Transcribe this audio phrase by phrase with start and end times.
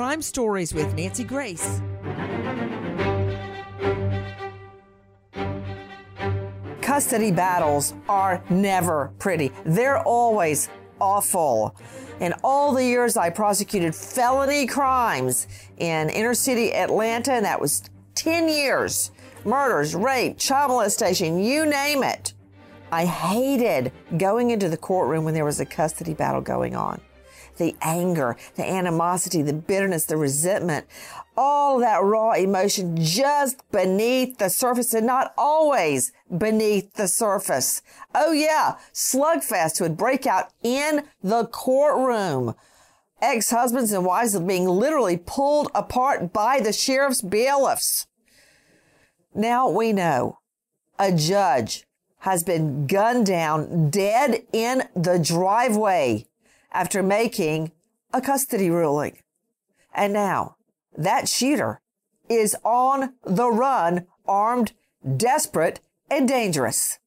[0.00, 1.82] Crime Stories with Nancy Grace.
[6.80, 9.52] Custody battles are never pretty.
[9.66, 10.70] They're always
[11.02, 11.76] awful.
[12.18, 15.46] In all the years I prosecuted felony crimes
[15.76, 17.82] in inner city Atlanta, and that was
[18.14, 19.10] 10 years
[19.44, 22.32] murders, rape, child molestation, you name it.
[22.90, 27.02] I hated going into the courtroom when there was a custody battle going on
[27.60, 30.86] the anger, the animosity, the bitterness, the resentment,
[31.36, 37.82] all that raw emotion just beneath the surface and not always beneath the surface.
[38.14, 42.56] Oh yeah, slugfest would break out in the courtroom.
[43.22, 48.06] Ex-husbands and wives being literally pulled apart by the sheriff's bailiffs.
[49.34, 50.38] Now we know
[50.98, 51.84] a judge
[52.20, 56.26] has been gunned down dead in the driveway
[56.72, 57.72] after making
[58.12, 59.18] a custody ruling.
[59.94, 60.56] And now
[60.96, 61.80] that shooter
[62.28, 64.72] is on the run, armed,
[65.16, 66.98] desperate, and dangerous.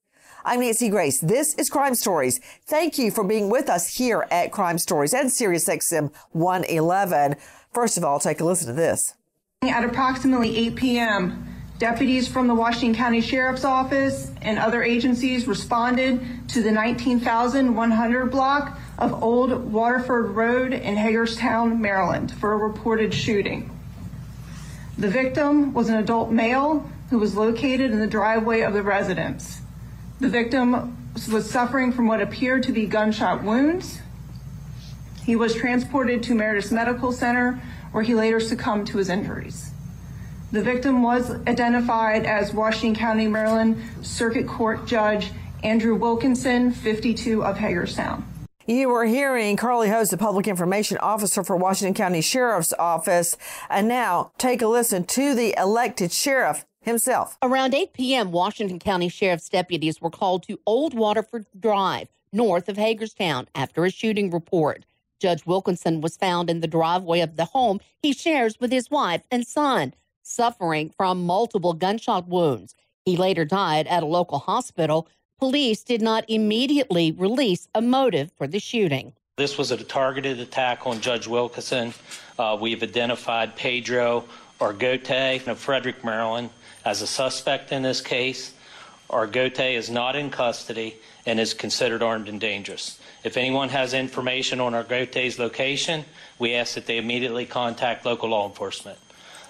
[0.45, 1.19] I'm Nancy Grace.
[1.19, 2.39] This is Crime Stories.
[2.65, 7.35] Thank you for being with us here at Crime Stories and SiriusXM 111.
[7.71, 9.13] First of all, take a listen to this.
[9.61, 11.47] At approximately 8 p.m.,
[11.79, 18.77] deputies from the Washington County Sheriff's Office and other agencies responded to the 19,100 block
[18.97, 23.69] of Old Waterford Road in Hagerstown, Maryland, for a reported shooting.
[24.97, 29.61] The victim was an adult male who was located in the driveway of the residence.
[30.19, 33.99] The victim was suffering from what appeared to be gunshot wounds.
[35.25, 37.61] He was transported to Meritus Medical Center,
[37.91, 39.71] where he later succumbed to his injuries.
[40.51, 45.31] The victim was identified as Washington County, Maryland Circuit Court Judge
[45.63, 48.25] Andrew Wilkinson, 52 of Hagerstown.
[48.65, 53.35] You are hearing Carly Hose, the Public Information Officer for Washington County Sheriff's Office.
[53.69, 57.37] And now take a listen to the elected sheriff himself.
[57.43, 62.77] Around 8 p.m., Washington County Sheriff's deputies were called to Old Waterford Drive, north of
[62.77, 64.85] Hagerstown, after a shooting report.
[65.19, 69.23] Judge Wilkinson was found in the driveway of the home he shares with his wife
[69.29, 72.75] and son, suffering from multiple gunshot wounds.
[73.03, 75.09] He later died at a local hospital
[75.39, 79.13] police did not immediately release a motive for the shooting.
[79.35, 81.93] This was a targeted attack on Judge Wilkinson.
[82.39, 84.25] Uh, we've identified Pedro
[84.59, 86.49] Argote of Frederick, Maryland,
[86.85, 88.53] as a suspect in this case.
[89.09, 90.95] Argote is not in custody
[91.25, 92.99] and is considered armed and dangerous.
[93.23, 96.05] If anyone has information on Argote's location,
[96.39, 98.99] we ask that they immediately contact local law enforcement.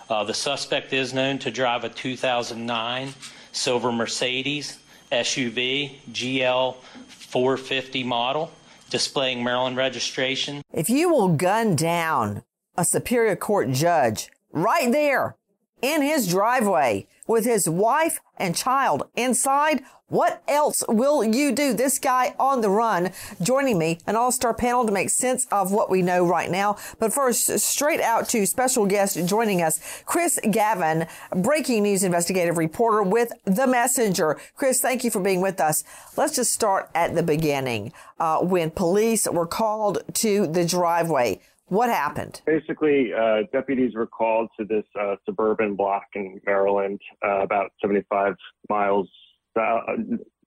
[0.10, 3.14] Uh, the suspect is known to drive a 2009
[3.52, 4.80] silver Mercedes
[5.14, 6.76] SUV GL
[7.08, 8.52] 450 model
[8.90, 10.62] displaying Maryland registration.
[10.74, 12.44] If you will gun down
[12.76, 15.36] a Superior Court judge right there
[15.84, 19.84] in his driveway with his wife and child inside.
[20.08, 21.74] What else will you do?
[21.74, 25.90] This guy on the run joining me, an all-star panel to make sense of what
[25.90, 26.78] we know right now.
[27.00, 33.02] But first, straight out to special guest joining us, Chris Gavin, breaking news investigative reporter
[33.02, 34.40] with The Messenger.
[34.56, 35.84] Chris, thank you for being with us.
[36.16, 41.40] Let's just start at the beginning, uh, when police were called to the driveway.
[41.68, 42.42] What happened?
[42.46, 48.34] Basically, uh, deputies were called to this uh, suburban block in Maryland, uh, about 75
[48.70, 49.10] miles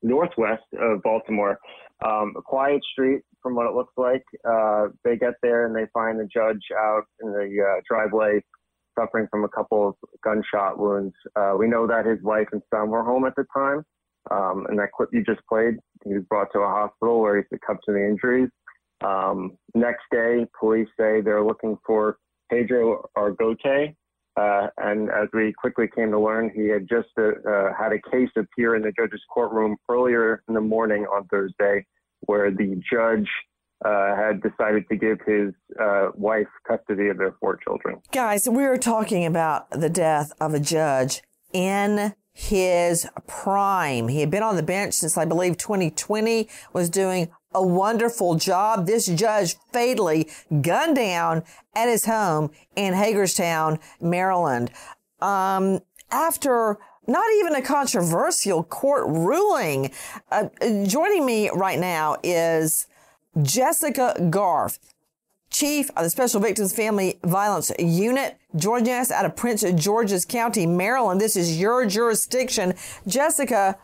[0.03, 1.59] northwest of Baltimore.
[2.05, 4.25] Um, a quiet street, from what it looks like.
[4.45, 8.43] Uh, they get there and they find the judge out in the uh, driveway,
[8.99, 11.15] suffering from a couple of gunshot wounds.
[11.37, 13.85] Uh, we know that his wife and son were home at the time.
[14.33, 15.75] Um, and that clip you just played,
[16.05, 18.49] he was brought to a hospital where he succumbed to the injuries.
[19.05, 22.19] Um, next day, police say they're looking for
[22.51, 23.95] Pedro Argote.
[24.37, 28.11] Uh, and as we quickly came to learn, he had just uh, uh, had a
[28.11, 31.87] case appear in the judge's courtroom earlier in the morning on Thursday,
[32.27, 33.29] where the judge
[33.85, 38.01] uh, had decided to give his uh, wife custody of their four children.
[38.13, 41.23] Guys, we are talking about the death of a judge
[41.53, 44.09] in his prime.
[44.09, 48.87] He had been on the bench since I believe 2020, was doing a wonderful job.
[48.87, 50.29] This judge fatally
[50.61, 51.43] gunned down
[51.75, 54.71] at his home in Hagerstown, Maryland.
[55.21, 55.81] Um,
[56.11, 59.93] after not even a controversial court ruling.
[60.31, 60.49] Uh,
[60.87, 62.87] joining me right now is
[63.41, 64.79] Jessica Garth,
[65.51, 70.67] Chief of the Special Victims Family Violence Unit, joining us out of Prince George's County,
[70.67, 71.21] Maryland.
[71.21, 72.75] This is your jurisdiction.
[73.07, 73.79] Jessica,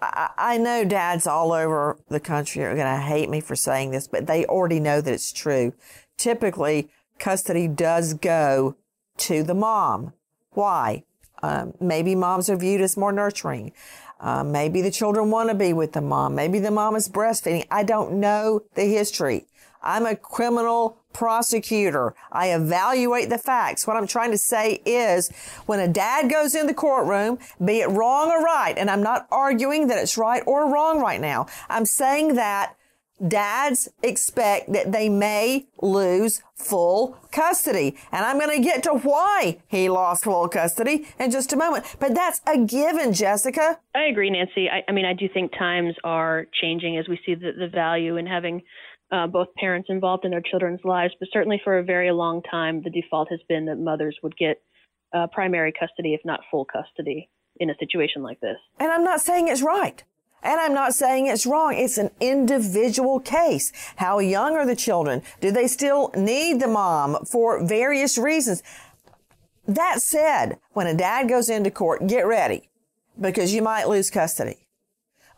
[0.00, 4.06] I, know dads all over the country are going to hate me for saying this,
[4.06, 5.72] but they already know that it's true.
[6.18, 8.76] Typically, custody does go
[9.18, 10.12] to the mom.
[10.50, 11.04] Why?
[11.42, 13.72] Um, maybe moms are viewed as more nurturing.
[14.20, 16.34] Uh, maybe the children want to be with the mom.
[16.34, 17.66] Maybe the mom is breastfeeding.
[17.70, 19.46] I don't know the history.
[19.82, 22.14] I'm a criminal prosecutor.
[22.30, 23.86] I evaluate the facts.
[23.86, 25.30] What I'm trying to say is
[25.64, 29.26] when a dad goes in the courtroom, be it wrong or right, and I'm not
[29.30, 31.46] arguing that it's right or wrong right now.
[31.70, 32.76] I'm saying that
[33.26, 37.96] dads expect that they may lose full custody.
[38.12, 41.86] And I'm going to get to why he lost full custody in just a moment.
[41.98, 43.78] But that's a given, Jessica.
[43.94, 44.68] I agree, Nancy.
[44.68, 48.18] I, I mean, I do think times are changing as we see the, the value
[48.18, 48.62] in having
[49.10, 51.14] uh, both parents involved in their children's lives.
[51.18, 54.62] But certainly for a very long time, the default has been that mothers would get
[55.14, 58.56] uh, primary custody, if not full custody, in a situation like this.
[58.78, 60.02] And I'm not saying it's right.
[60.42, 61.74] And I'm not saying it's wrong.
[61.74, 63.72] It's an individual case.
[63.96, 65.22] How young are the children?
[65.40, 68.62] Do they still need the mom for various reasons?
[69.66, 72.68] That said, when a dad goes into court, get ready
[73.20, 74.65] because you might lose custody.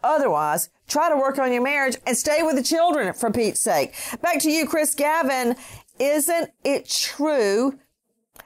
[0.03, 3.95] Otherwise, try to work on your marriage and stay with the children for Pete's sake.
[4.23, 5.57] Back to you, Chris Gavin.
[5.99, 7.79] Isn't it true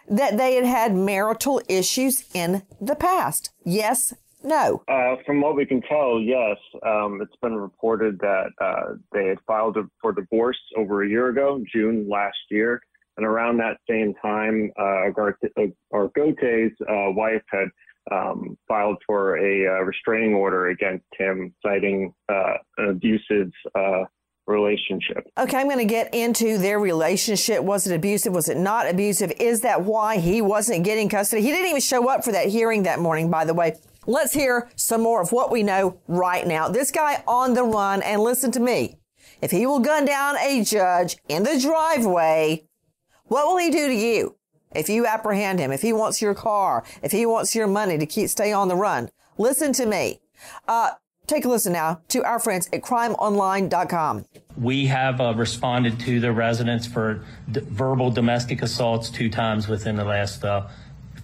[0.09, 3.51] that they had had marital issues in the past?
[3.65, 4.15] Yes
[4.45, 4.83] no.
[4.89, 6.57] Uh, from what we can tell, yes.
[6.85, 11.63] Um, it's been reported that uh, they had filed for divorce over a year ago,
[11.73, 12.81] June last year.
[13.17, 15.11] And around that same time, uh,
[15.93, 17.69] Argote's uh, wife had
[18.11, 24.05] um, filed for a uh, restraining order against him, citing uh, an abusive uh,
[24.47, 25.25] relationship.
[25.39, 27.63] Okay, I'm going to get into their relationship.
[27.63, 28.35] Was it abusive?
[28.35, 29.33] Was it not abusive?
[29.39, 31.43] Is that why he wasn't getting custody?
[31.43, 33.77] He didn't even show up for that hearing that morning, by the way.
[34.07, 36.69] Let's hear some more of what we know right now.
[36.69, 38.97] This guy on the run, and listen to me.
[39.41, 42.65] If he will gun down a judge in the driveway,
[43.25, 44.37] what will he do to you?
[44.75, 48.07] If you apprehend him, if he wants your car, if he wants your money to
[48.07, 50.21] keep stay on the run, listen to me.
[50.67, 50.93] Uh,
[51.27, 54.25] take a listen now to our friends at crimeonline.com.
[54.57, 59.97] We have uh, responded to the residents for d- verbal domestic assaults two times within
[59.97, 60.69] the last uh,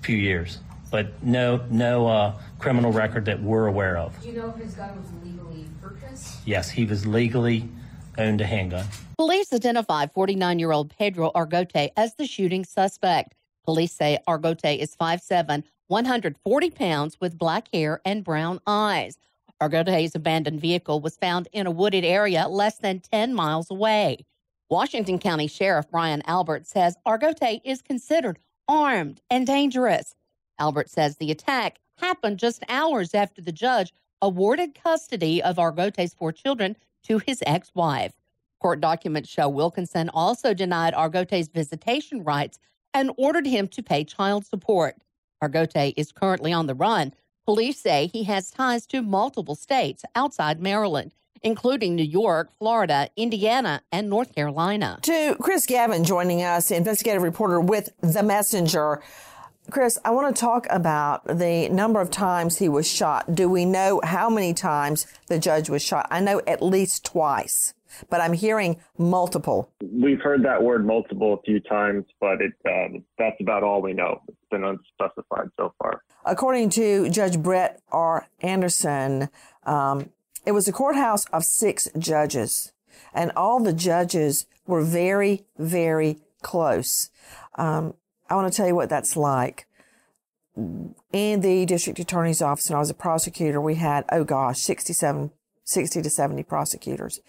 [0.00, 0.58] few years
[0.90, 4.20] but no no uh, criminal record that we're aware of.
[4.20, 6.36] Do you know if his gun was legally purchased?
[6.46, 7.68] Yes, he was legally
[8.16, 8.86] owned a handgun.
[9.16, 13.34] Police identify 49 year old Pedro Argote as the shooting suspect.
[13.68, 19.18] Police say Argote is 5'7, 140 pounds with black hair and brown eyes.
[19.62, 24.24] Argote's abandoned vehicle was found in a wooded area less than 10 miles away.
[24.70, 30.14] Washington County Sheriff Brian Albert says Argote is considered armed and dangerous.
[30.58, 36.32] Albert says the attack happened just hours after the judge awarded custody of Argote's four
[36.32, 38.14] children to his ex wife.
[38.60, 42.58] Court documents show Wilkinson also denied Argote's visitation rights
[42.94, 44.96] and ordered him to pay child support.
[45.42, 47.14] Argote is currently on the run.
[47.46, 53.82] Police say he has ties to multiple states outside Maryland, including New York, Florida, Indiana,
[53.92, 54.98] and North Carolina.
[55.02, 59.02] To Chris Gavin joining us, investigative reporter with The Messenger.
[59.70, 63.34] Chris, I want to talk about the number of times he was shot.
[63.34, 66.08] Do we know how many times the judge was shot?
[66.10, 67.74] I know at least twice,
[68.10, 69.70] but I'm hearing multiple.
[69.82, 73.92] We've heard that word multiple a few times, but it, um, that's about all we
[73.92, 74.20] know.
[74.28, 76.02] It's been unspecified so far.
[76.24, 78.28] According to Judge Brett R.
[78.40, 79.28] Anderson,
[79.64, 80.10] um,
[80.44, 82.72] it was a courthouse of six judges,
[83.12, 87.10] and all the judges were very, very close.
[87.56, 87.94] Um,
[88.30, 89.66] I want to tell you what that's like.
[90.56, 95.30] In the district attorney's office, when I was a prosecutor, we had, oh gosh, 67,
[95.68, 97.20] 60 to 70 prosecutors.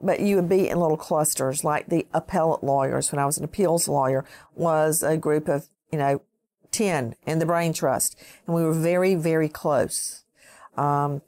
[0.00, 3.44] But you would be in little clusters, like the appellate lawyers, when I was an
[3.44, 4.24] appeals lawyer,
[4.54, 6.22] was a group of, you know,
[6.70, 8.16] 10 in the brain trust.
[8.46, 10.22] And we were very, very close.
[10.76, 11.22] Um,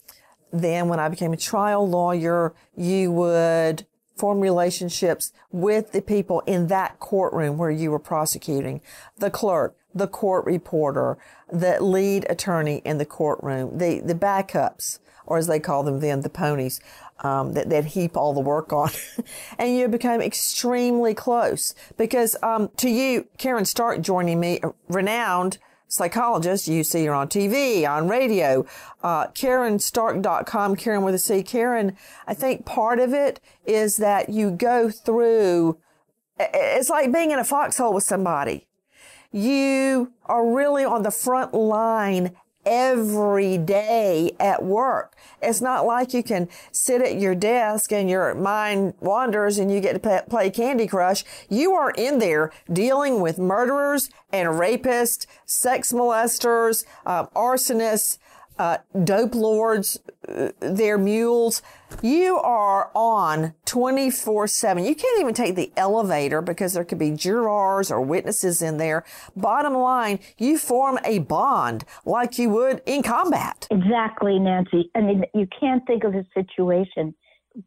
[0.52, 3.84] then when I became a trial lawyer, you would
[4.14, 8.80] form relationships with the people in that courtroom where you were prosecuting,
[9.18, 11.18] the clerk, the court reporter,
[11.50, 15.00] the lead attorney in the courtroom, the, the backups,
[15.30, 16.80] or as they call them then, the ponies,
[17.20, 18.90] um, that, that heap all the work on.
[19.58, 26.66] and you become extremely close because, um, to you, Caryn Stark joining me, renowned psychologist.
[26.66, 28.66] You see her on TV, on radio.
[29.04, 31.44] Uh, CarynStark.com, Karen with a C.
[31.44, 31.96] Caryn,
[32.26, 35.78] I think part of it is that you go through,
[36.40, 38.66] it's like being in a foxhole with somebody.
[39.30, 45.16] You are really on the front line every day at work.
[45.42, 49.80] It's not like you can sit at your desk and your mind wanders and you
[49.80, 51.24] get to play Candy Crush.
[51.48, 58.18] You are in there dealing with murderers and rapists, sex molesters, uh, arsonists,
[58.60, 59.98] uh, dope lords,
[60.28, 61.62] uh, their mules.
[62.02, 64.84] You are on 24 7.
[64.84, 69.02] You can't even take the elevator because there could be jurors or witnesses in there.
[69.34, 73.66] Bottom line, you form a bond like you would in combat.
[73.70, 74.90] Exactly, Nancy.
[74.94, 77.14] I mean, you can't think of a situation,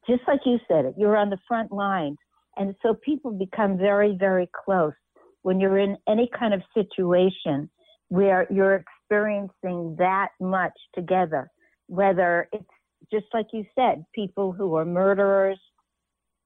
[0.08, 2.18] just like you said it, you're on the front lines.
[2.56, 4.94] And so people become very, very close
[5.42, 7.72] when you're in any kind of situation
[8.10, 11.50] where you're experiencing that much together,
[11.88, 12.66] whether it's
[13.12, 15.60] just like you said, people who are murderers.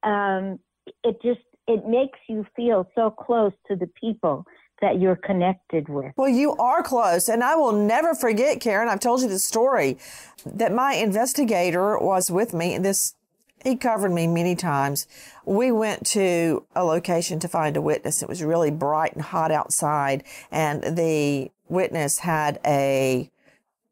[0.03, 0.59] Um,
[1.03, 4.45] it just it makes you feel so close to the people
[4.81, 6.13] that you're connected with.
[6.15, 7.27] Well, you are close.
[7.27, 9.97] And I will never forget, Caryn, I've told you the story
[10.45, 12.77] that my investigator was with me.
[12.77, 13.15] This,
[13.63, 15.07] he covered me many times.
[15.45, 18.21] We went to a location to find a witness.
[18.21, 20.23] It was really bright and hot outside.
[20.51, 23.31] And the witness had a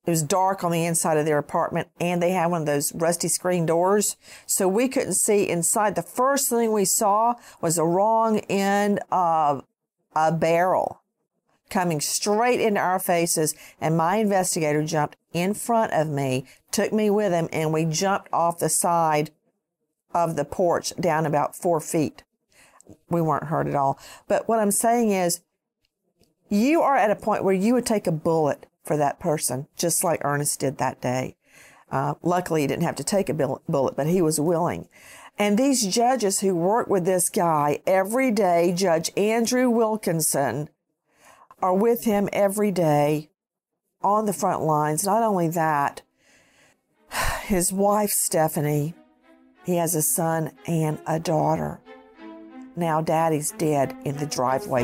[0.06, 2.94] it was dark on the inside of their apartment and they had one of those
[2.94, 4.18] rusty screen doors.
[4.46, 5.96] So we couldn't see inside.
[5.96, 9.66] The first thing we saw was the wrong end of
[10.16, 11.02] a barrel
[11.70, 13.56] coming straight into our faces.
[13.82, 18.30] And my investigator jumped in front of me, took me with him, and we jumped
[18.32, 19.32] off the side
[20.14, 22.24] of the porch down about four feet.
[23.10, 24.00] We weren't hurt at all.
[24.28, 25.42] But what I'm saying is
[26.56, 30.04] you are at a point where you would take a bullet for that person, just
[30.04, 31.36] like Ernest did that day.
[31.92, 34.88] Uh, luckily, he didn't have to take a bullet, but he was willing.
[35.38, 40.70] And these judges who work with this guy every day, Judge Andrew Wilkinson,
[41.62, 43.30] are with him every day
[44.02, 45.06] on the front lines.
[45.06, 46.02] Not only that,
[47.44, 48.94] his wife, Stephanie,
[49.66, 51.80] he has a son and a daughter.
[52.76, 54.84] Now, daddy's dead in the driveway.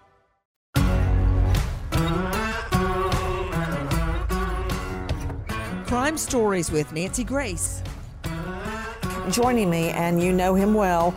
[5.91, 7.83] Crime Stories with Nancy Grace.
[9.29, 11.13] Joining me, and you know him well.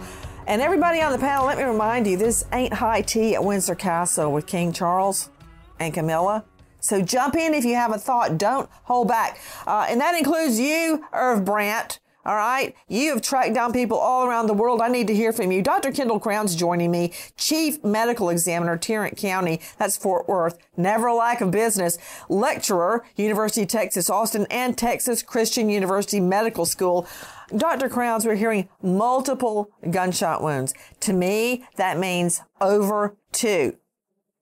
[0.49, 3.77] And everybody on the panel, let me remind you this ain't high tea at Windsor
[3.77, 5.31] Castle with King Charles
[5.79, 6.45] and Camilla.
[6.81, 8.37] So jump in if you have a thought.
[8.37, 9.39] Don't hold back.
[9.65, 12.01] Uh, and that includes you, Irv Brandt.
[12.27, 12.75] All right.
[12.89, 14.81] You have tracked down people all around the world.
[14.81, 15.61] I need to hear from you.
[15.61, 15.93] Dr.
[15.93, 19.61] Kendall Crowns joining me, Chief Medical Examiner, Tarrant County.
[19.79, 20.57] That's Fort Worth.
[20.77, 21.99] Never a lack of business.
[22.31, 27.07] Lecturer, University of Texas, Austin, and Texas Christian University Medical School.
[27.55, 27.91] Dr.
[27.91, 30.73] Crowns, we're hearing multiple gunshot wounds.
[31.01, 33.77] To me, that means over two.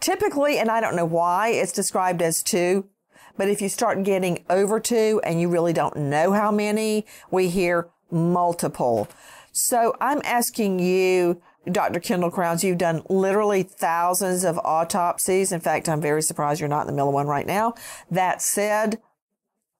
[0.01, 2.89] Typically, and I don't know why it's described as two,
[3.37, 7.49] but if you start getting over two and you really don't know how many, we
[7.49, 9.09] hear multiple.
[9.53, 11.41] So I'm asking you,
[11.71, 12.01] Dr.
[12.01, 15.53] Kendall Crowns, you've done literally thousands of autopsies.
[15.53, 17.75] In fact, I'm very surprised you're not in the middle of one right now.
[18.11, 19.01] That said,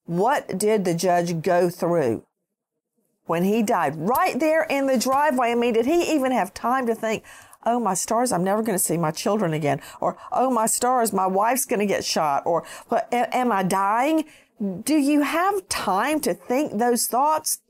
[0.05, 2.25] what did the judge go through
[3.25, 5.53] when he died right there in the driveway?
[5.53, 7.25] I mean, did he even have time to think,
[7.65, 11.13] oh my stars, I'm never going to see my children again, or oh my stars,
[11.13, 12.65] my wife's going to get shot, or
[13.11, 14.25] am I dying?
[14.83, 17.61] Do you have time to think those thoughts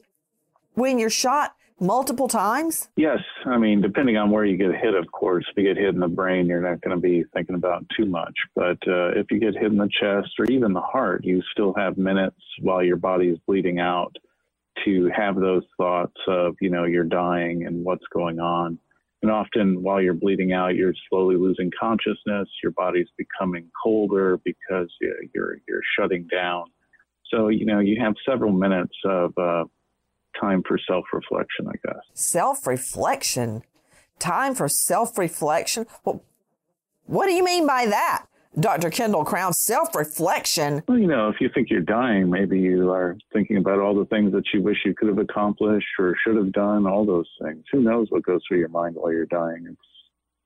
[0.74, 2.88] when you're shot multiple times?
[2.96, 3.18] Yes.
[3.44, 5.44] I mean, depending on where you get hit, of course.
[5.50, 8.06] If you get hit in the brain, you're not going to be thinking about too
[8.06, 8.34] much.
[8.54, 11.74] But uh, if you get hit in the chest or even the heart, you still
[11.74, 14.16] have minutes while your body is bleeding out
[14.84, 18.78] to have those thoughts of, you know, you're dying and what's going on.
[19.22, 22.48] And often while you're bleeding out, you're slowly losing consciousness.
[22.62, 26.64] Your body's becoming colder because you're, you're shutting down.
[27.32, 29.64] So, you know, you have several minutes of uh,
[30.40, 32.02] time for self reflection, I guess.
[32.14, 33.62] Self reflection?
[34.18, 35.86] Time for self reflection?
[36.04, 36.22] Well,
[37.04, 38.26] what do you mean by that?
[38.58, 38.90] Dr.
[38.90, 40.82] Kendall Crowns, self reflection.
[40.86, 44.04] Well, you know, if you think you're dying, maybe you are thinking about all the
[44.06, 47.64] things that you wish you could have accomplished or should have done, all those things.
[47.72, 49.66] Who knows what goes through your mind while you're dying?
[49.70, 49.80] It's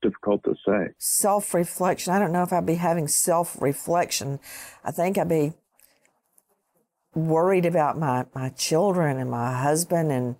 [0.01, 0.93] difficult to say.
[0.97, 2.13] Self reflection.
[2.13, 4.39] I don't know if I'd be having self reflection.
[4.85, 5.53] I think I'd be
[7.13, 10.37] worried about my, my children and my husband and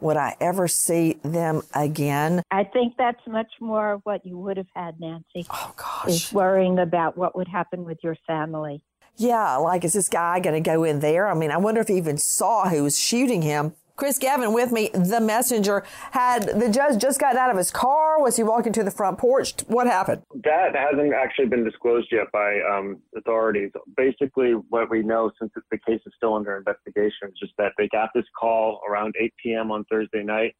[0.00, 2.42] would I ever see them again?
[2.50, 5.46] I think that's much more what you would have had, Nancy.
[5.50, 6.08] Oh, gosh.
[6.08, 8.82] Is worrying about what would happen with your family.
[9.16, 11.28] Yeah, like, is this guy going to go in there?
[11.28, 13.74] I mean, I wonder if he even saw who was shooting him.
[13.96, 15.84] Chris Gavin with me, the messenger.
[16.10, 18.20] Had the judge just gotten out of his car?
[18.20, 19.54] Was he walking to the front porch?
[19.68, 20.22] What happened?
[20.42, 23.70] That hasn't actually been disclosed yet by um, authorities.
[23.96, 27.88] Basically, what we know, since the case is still under investigation, is just that they
[27.88, 29.70] got this call around 8 p.m.
[29.70, 30.56] on Thursday night,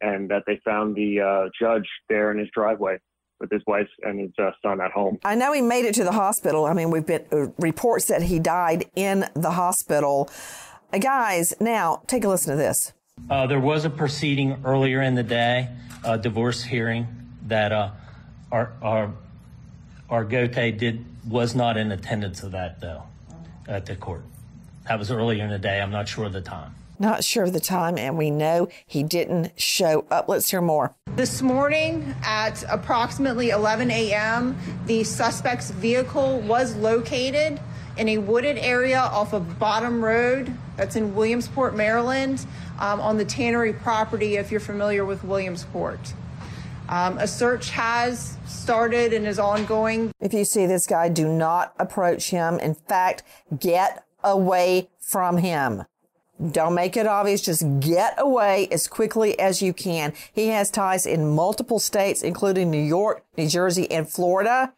[0.00, 2.96] and that they found the uh, judge there in his driveway
[3.38, 5.18] with his wife and his uh, son at home.
[5.24, 6.64] I know he made it to the hospital.
[6.64, 10.30] I mean, we've been uh, reports that he died in the hospital.
[10.90, 12.92] Guys, now take a listen to this.
[13.28, 15.68] Uh, there was a proceeding earlier in the day,
[16.02, 17.06] a divorce hearing
[17.46, 17.90] that uh,
[18.50, 19.12] our our
[20.10, 23.02] Argote did was not in attendance of that though
[23.68, 24.22] at the court.
[24.88, 25.80] That was earlier in the day.
[25.80, 26.74] I'm not sure of the time.
[26.98, 30.26] Not sure of the time, and we know he didn't show up.
[30.26, 30.96] Let's hear more.
[31.16, 37.60] This morning at approximately 11 a.m., the suspect's vehicle was located
[37.98, 42.46] in a wooded area off of Bottom Road that's in Williamsport, Maryland,
[42.78, 46.14] um, on the Tannery property, if you're familiar with Williamsport.
[46.88, 50.12] Um, a search has started and is ongoing.
[50.20, 52.58] If you see this guy, do not approach him.
[52.60, 53.24] In fact,
[53.58, 55.84] get away from him.
[56.52, 57.42] Don't make it obvious.
[57.42, 60.12] Just get away as quickly as you can.
[60.32, 64.72] He has ties in multiple states, including New York, New Jersey, and Florida.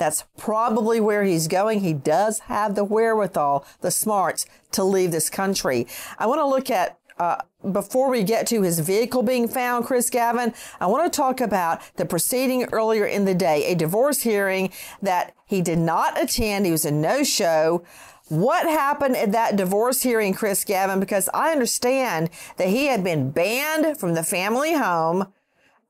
[0.00, 1.80] That's probably where he's going.
[1.80, 5.86] He does have the wherewithal, the smarts to leave this country.
[6.18, 7.36] I want to look at uh,
[7.70, 11.82] before we get to his vehicle being found, Chris Gavin, I want to talk about
[11.96, 14.70] the proceeding earlier in the day, a divorce hearing
[15.02, 16.64] that he did not attend.
[16.64, 17.84] He was a no show.
[18.28, 20.98] What happened at that divorce hearing, Chris Gavin?
[20.98, 25.30] Because I understand that he had been banned from the family home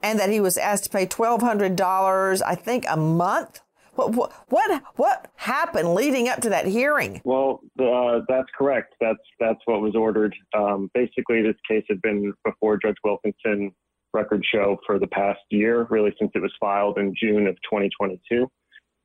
[0.03, 3.61] and that he was asked to pay $1,200, I think, a month
[3.94, 7.20] what, what, what happened leading up to that hearing?
[7.24, 8.94] Well, uh, that's correct.
[9.00, 10.35] That's that's what was ordered.
[10.57, 13.72] Um, basically, this case had been before Judge Wilkinson
[14.12, 18.48] record show for the past year, really since it was filed in June of 2022.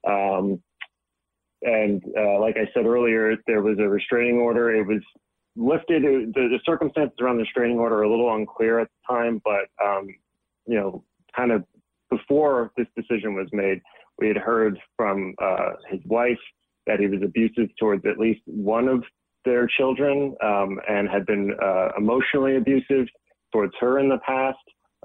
[0.07, 0.61] Um,
[1.61, 4.73] and uh, like I said earlier, there was a restraining order.
[4.75, 5.01] It was
[5.55, 6.03] lifted.
[6.03, 9.41] It, the, the, circumstances around the restraining order are a little unclear at the time,
[9.43, 10.07] but um,
[10.67, 11.03] you know,
[11.35, 11.63] kind of
[12.09, 13.81] before this decision was made,
[14.19, 16.39] we had heard from uh, his wife
[16.87, 19.03] that he was abusive towards at least one of
[19.43, 23.07] their children um, and had been uh, emotionally abusive
[23.51, 24.57] towards her in the past.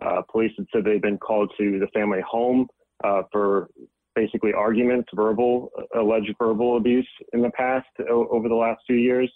[0.02, 2.66] Uh, police had said they'd been called to the family home
[3.04, 3.68] uh, for
[4.14, 9.30] basically arguments, verbal, alleged verbal abuse in the past o- over the last few years.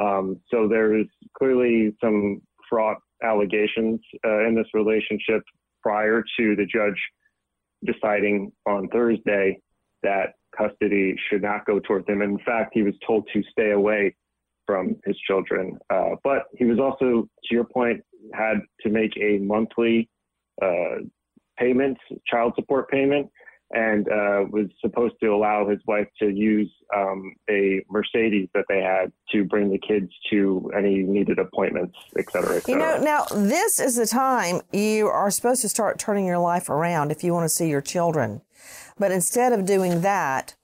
[0.00, 1.06] Um, so there's
[1.36, 5.42] clearly some fraught allegations uh, in this relationship
[5.82, 6.98] prior to the judge
[7.84, 9.58] deciding on Thursday
[10.02, 12.22] that custody should not go towards him.
[12.22, 14.14] In fact, he was told to stay away
[14.66, 15.78] from his children.
[15.90, 18.00] Uh, but he was also, to your point,
[18.34, 20.08] had to make a monthly
[20.60, 20.96] uh,
[21.58, 23.28] payment, child support payment,
[23.72, 28.82] and uh, was supposed to allow his wife to use um, a Mercedes that they
[28.82, 32.72] had to bring the kids to any needed appointments, et cetera, et cetera.
[32.72, 36.68] You know, now this is the time you are supposed to start turning your life
[36.68, 38.42] around if you want to see your children.
[38.98, 40.54] But instead of doing that,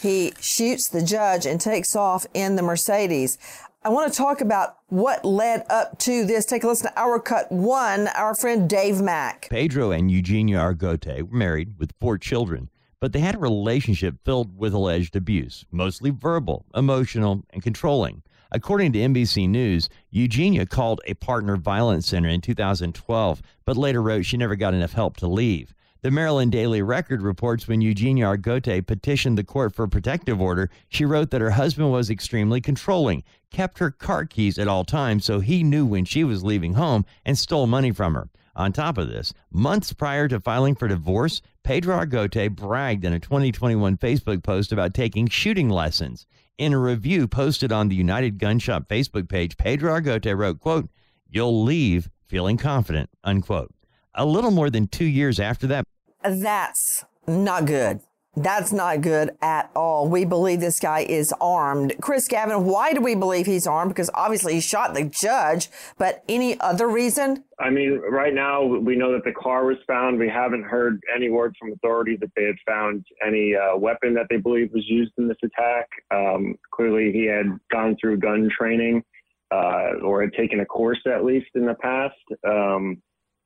[0.00, 3.38] he shoots the judge and takes off in the Mercedes.
[3.86, 6.46] I want to talk about what led up to this.
[6.46, 9.48] Take a listen to our cut one, our friend Dave Mack.
[9.50, 14.56] Pedro and Eugenia Argote were married with four children, but they had a relationship filled
[14.56, 18.22] with alleged abuse, mostly verbal, emotional, and controlling.
[18.50, 24.24] According to NBC News, Eugenia called a partner violence center in 2012, but later wrote
[24.24, 25.74] she never got enough help to leave.
[26.04, 30.68] The Maryland Daily Record reports when Eugenia Argote petitioned the court for a protective order,
[30.90, 35.24] she wrote that her husband was extremely controlling, kept her car keys at all times
[35.24, 38.28] so he knew when she was leaving home, and stole money from her.
[38.54, 43.18] On top of this, months prior to filing for divorce, Pedro Argote bragged in a
[43.18, 46.26] 2021 Facebook post about taking shooting lessons.
[46.58, 50.90] In a review posted on the United Gun Shop Facebook page, Pedro Argote wrote, quote,
[51.30, 53.72] You'll leave feeling confident, unquote.
[54.14, 55.84] A little more than two years after that,
[56.24, 58.00] that's not good.
[58.36, 60.08] That's not good at all.
[60.08, 61.94] We believe this guy is armed.
[62.00, 63.90] Chris Gavin, why do we believe he's armed?
[63.90, 67.44] Because obviously he shot the judge, but any other reason?
[67.60, 70.18] I mean, right now we know that the car was found.
[70.18, 74.26] We haven't heard any word from authorities that they had found any uh, weapon that
[74.28, 75.88] they believe was used in this attack.
[76.10, 79.04] Um, clearly, he had gone through gun training
[79.52, 82.16] uh, or had taken a course at least in the past.
[82.44, 83.00] Um,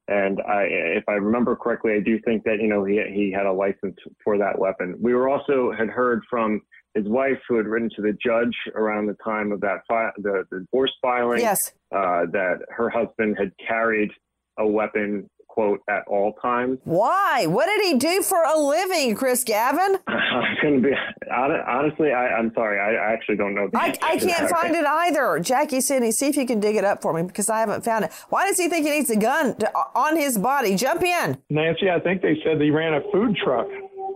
[0.09, 3.47] and I, if I remember correctly, I do think that you know he he had
[3.47, 4.97] a license for that weapon.
[5.01, 6.63] We were also had heard from
[6.95, 10.45] his wife, who had written to the judge around the time of that fi- the,
[10.51, 14.11] the divorce filing, yes, uh, that her husband had carried
[14.59, 16.79] a weapon quote at all times.
[16.85, 17.47] Why?
[17.49, 19.99] What did he do for a living, Chris Gavin?
[20.07, 20.93] I'm gonna be
[21.33, 22.13] honestly.
[22.13, 22.79] I, am sorry.
[22.79, 23.69] I, I, actually don't know.
[23.75, 25.41] I, I can't find it either.
[25.41, 28.05] Jackie Sidney, see if you can dig it up for me because I haven't found
[28.05, 28.13] it.
[28.29, 30.77] Why does he think he needs a gun to, on his body?
[30.77, 31.91] Jump in, Nancy.
[31.91, 33.67] I think they said he ran a food truck.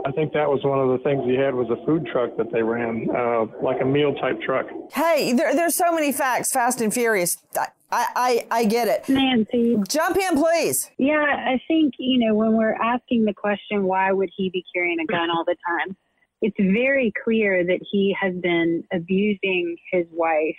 [0.04, 2.50] I think that was one of the things he had was a food truck that
[2.52, 4.66] they ran, uh, like a meal type truck.
[4.92, 7.38] Hey, there, there's so many facts, Fast and Furious.
[7.56, 9.08] I, I, I get it.
[9.08, 9.76] Nancy.
[9.88, 10.90] Jump in, please.
[10.98, 14.98] Yeah, I think, you know, when we're asking the question, why would he be carrying
[15.00, 15.96] a gun all the time?
[16.40, 20.56] It's very clear that he has been abusing his wife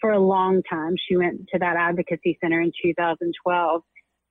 [0.00, 0.94] for a long time.
[1.08, 3.82] She went to that advocacy center in 2012.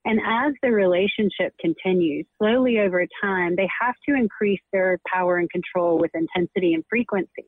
[0.08, 5.50] And as the relationship continues, slowly over time, they have to increase their power and
[5.50, 7.46] control with intensity and frequency.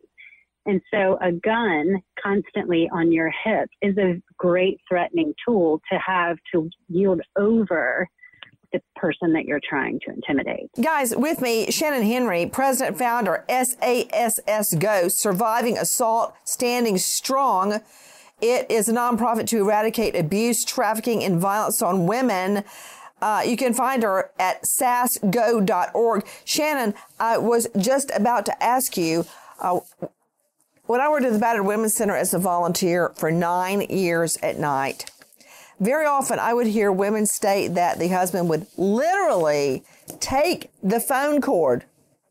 [0.65, 6.35] And so a gun constantly on your hip is a great threatening tool to have
[6.53, 8.09] to yield over
[8.73, 10.69] the person that you're trying to intimidate.
[10.81, 17.79] Guys, with me, Shannon Henry, president founder, SASS Go, Surviving Assault, Standing Strong.
[18.41, 22.63] It is a nonprofit to eradicate abuse, trafficking, and violence on women.
[23.21, 26.25] Uh, you can find her at sassgo.org.
[26.45, 29.25] Shannon, I was just about to ask you.
[29.59, 29.81] Uh,
[30.85, 34.57] when I worked at the Battered Women's Center as a volunteer for nine years at
[34.57, 35.11] night,
[35.79, 39.83] very often I would hear women state that the husband would literally
[40.19, 41.85] take the phone cord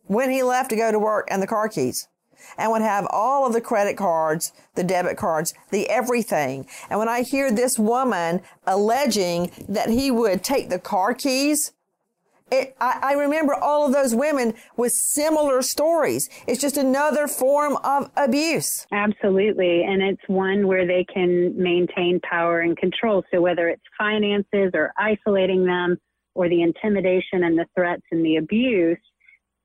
[0.07, 2.09] when he left to go to work and the car keys
[2.57, 6.67] and would have all of the credit cards, the debit cards, the everything.
[6.91, 11.73] And when I hear this woman alleging that he would take the car keys,
[12.51, 16.31] it, I, I, remember all of those women with similar stories.
[16.47, 18.87] It's just another form of abuse.
[18.91, 19.83] Absolutely.
[19.85, 23.23] And it's one where they can maintain power and control.
[23.31, 25.99] So whether it's finances or isolating them
[26.35, 28.99] or the intimidation and the threats and the abuse,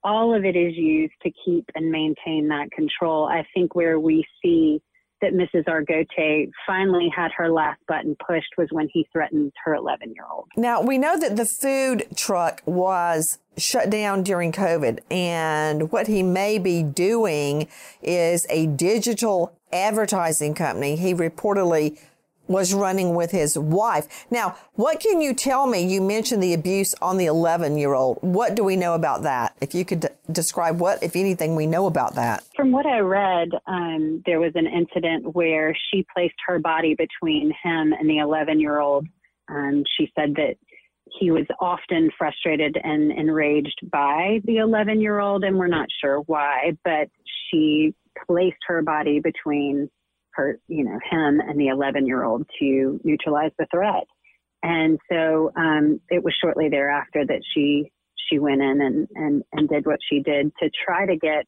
[0.04, 3.26] all of it is used to keep and maintain that control.
[3.28, 4.82] I think where we see
[5.22, 5.64] that Mrs.
[5.66, 10.48] Argote finally had her last button pushed was when he threatened her 11 year old.
[10.58, 16.24] Now, we know that the food truck was shut down during COVID, and what he
[16.24, 17.70] may be doing
[18.02, 20.98] is a digital advertising company.
[20.98, 21.98] He reportedly
[22.48, 24.26] was running with his wife.
[24.30, 25.86] Now, what can you tell me?
[25.86, 28.20] You mentioned the abuse on the 11 year old.
[28.22, 29.56] What do we know about that?
[29.62, 32.44] If you could d- describe what, if anything, we know about that.
[32.56, 37.52] From what I read, um, there was an incident where she placed her body between
[37.64, 39.08] him and the 11 year old.
[39.50, 40.56] Um, she said that
[41.20, 46.20] he was often frustrated and enraged by the 11 year old, and we're not sure
[46.22, 47.10] why, but
[47.50, 47.94] she
[48.28, 49.90] placed her body between
[50.36, 54.06] her, you know, him and the 11 year old to neutralize the threat.
[54.62, 57.92] And so um, it was shortly thereafter that she
[58.30, 61.46] she went in and, and, and did what she did to try to get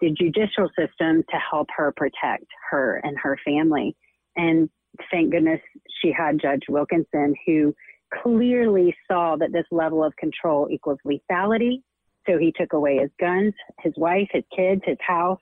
[0.00, 3.96] the judicial system to help her protect her and her family.
[4.36, 4.68] And
[5.10, 5.60] thank goodness
[6.02, 7.74] she had Judge Wilkinson, who
[8.22, 11.82] clearly saw that this level of control equals lethality.
[12.28, 15.40] So he took away his guns, his wife, his kids, his house,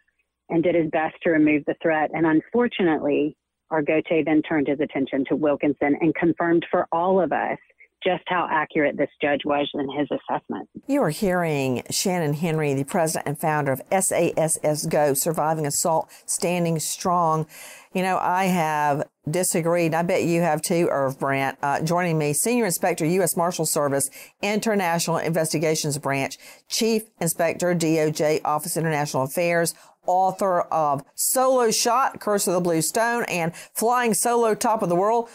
[0.48, 2.10] and did his best to remove the threat.
[2.14, 3.36] And unfortunately,
[3.72, 7.58] Argote then turned his attention to Wilkinson and confirmed for all of us
[8.04, 10.68] just how accurate this judge was in his assessment.
[10.86, 16.78] You are hearing Shannon Henry, the president and founder of SASS Go, Surviving Assault, Standing
[16.78, 17.46] Strong.
[17.94, 19.94] You know, I have disagreed.
[19.94, 21.58] I bet you have too, Irv Brandt.
[21.62, 23.36] Uh, joining me, Senior Inspector, U.S.
[23.36, 24.08] Marshal Service,
[24.42, 26.36] International Investigations Branch,
[26.68, 29.74] Chief Inspector, DOJ, Office International Affairs,
[30.06, 34.96] author of Solo Shot, Curse of the Blue Stone, and Flying Solo Top of the
[34.96, 35.28] World,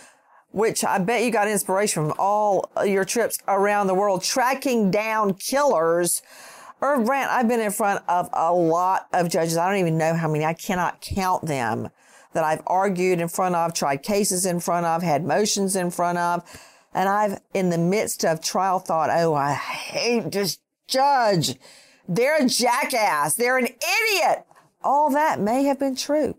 [0.51, 5.33] which I bet you got inspiration from all your trips around the world, tracking down
[5.35, 6.21] killers.
[6.81, 9.55] Irv Brandt, I've been in front of a lot of judges.
[9.55, 10.43] I don't even know how many.
[10.43, 11.89] I cannot count them
[12.33, 16.17] that I've argued in front of, tried cases in front of, had motions in front
[16.17, 16.43] of.
[16.93, 21.55] And I've, in the midst of trial, thought, oh, I hate this judge.
[22.07, 23.35] They're a jackass.
[23.35, 24.45] They're an idiot.
[24.83, 26.35] All that may have been true,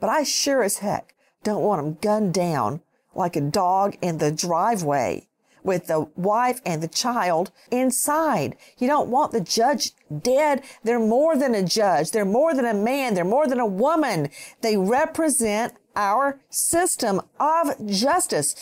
[0.00, 2.80] but I sure as heck don't want him gunned down
[3.14, 5.26] like a dog in the driveway
[5.62, 8.56] with the wife and the child inside.
[8.78, 10.62] You don't want the judge dead.
[10.82, 12.10] They're more than a judge.
[12.10, 13.14] They're more than a man.
[13.14, 14.30] They're more than a woman.
[14.60, 18.54] They represent our system of justice.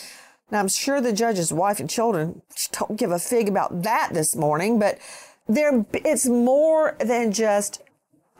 [0.50, 4.34] Now, I'm sure the judge's wife and children don't give a fig about that this
[4.34, 4.98] morning, but
[5.48, 7.82] there, it's more than just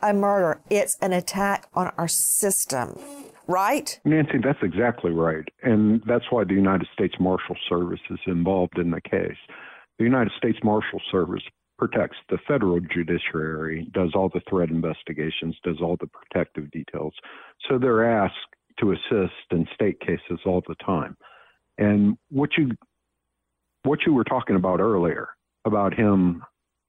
[0.01, 0.61] a murder.
[0.69, 2.99] It's an attack on our system,
[3.47, 3.99] right?
[4.05, 5.47] Nancy, that's exactly right.
[5.63, 9.37] And that's why the United States Marshal Service is involved in the case.
[9.97, 11.43] The United States Marshal Service
[11.77, 17.13] protects the federal judiciary, does all the threat investigations, does all the protective details.
[17.69, 18.35] So they're asked
[18.79, 21.17] to assist in state cases all the time.
[21.77, 22.71] And what you
[23.83, 25.29] what you were talking about earlier
[25.65, 26.43] about him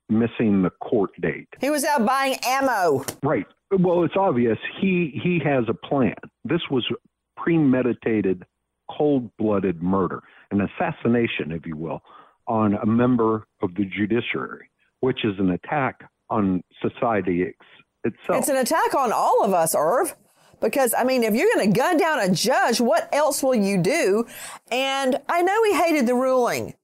[0.09, 1.49] missing the court date.
[1.61, 3.05] He was out buying ammo.
[3.23, 3.47] Right.
[3.71, 6.14] Well, it's obvious he he has a plan.
[6.44, 6.87] This was
[7.37, 8.44] premeditated,
[8.90, 12.03] cold-blooded murder, an assassination, if you will,
[12.47, 17.57] on a member of the judiciary, which is an attack on society ex-
[18.05, 18.40] itself.
[18.40, 20.14] It's an attack on all of us, Irv.
[20.61, 23.79] Because, I mean, if you're going to gun down a judge, what else will you
[23.81, 24.27] do?
[24.73, 26.75] And I know he hated the ruling.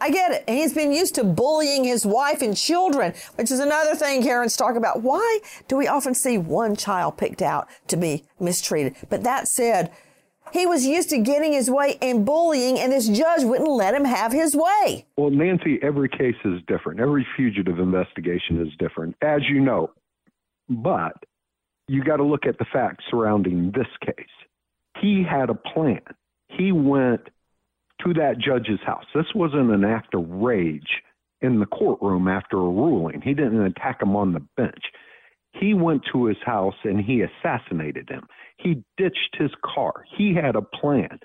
[0.00, 0.44] I get it.
[0.48, 4.76] He's been used to bullying his wife and children, which is another thing Caryn's talk
[4.76, 5.02] about.
[5.02, 8.94] Why do we often see one child picked out to be mistreated?
[9.08, 9.90] But that said,
[10.52, 14.04] He was used to getting his way and bullying, and this judge wouldn't let him
[14.04, 15.06] have his way.
[15.16, 17.00] Well, Nancy, every case is different.
[17.00, 19.90] Every fugitive investigation is different, as you know.
[20.68, 21.12] But
[21.86, 24.26] you got to look at the facts surrounding this case.
[25.00, 26.00] He had a plan.
[26.48, 27.28] He went
[28.04, 29.04] to that judge's house.
[29.14, 31.02] This wasn't an act of rage
[31.40, 33.20] in the courtroom after a ruling.
[33.20, 34.82] He didn't attack him on the bench.
[35.52, 38.26] He went to his house and he assassinated him.
[38.58, 39.92] He ditched his car.
[40.16, 41.18] He had a plan.